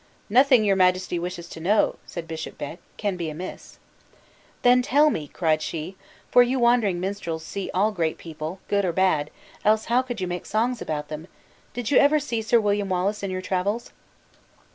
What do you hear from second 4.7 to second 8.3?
tell me," cried she "for you wandering minstrels see all great